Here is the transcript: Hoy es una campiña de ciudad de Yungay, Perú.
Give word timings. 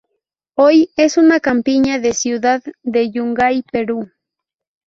Hoy 0.55 0.89
es 0.97 1.17
una 1.17 1.39
campiña 1.39 1.99
de 1.99 2.13
ciudad 2.13 2.63
de 2.81 3.11
Yungay, 3.11 3.61
Perú. 3.71 4.09